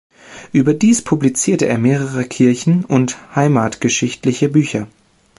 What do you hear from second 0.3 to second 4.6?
Überdies publizierte er mehrere kirchen- und heimatgeschichtliche